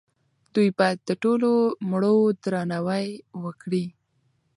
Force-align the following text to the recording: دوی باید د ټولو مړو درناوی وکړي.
دوی 0.53 0.69
باید 0.77 0.99
د 1.03 1.09
ټولو 1.23 1.51
مړو 1.89 2.15
درناوی 2.43 3.07
وکړي. 3.43 3.85